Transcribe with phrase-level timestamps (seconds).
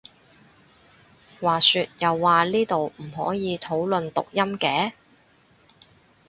[1.39, 4.93] 話說又話呢度唔可以討論讀音嘅？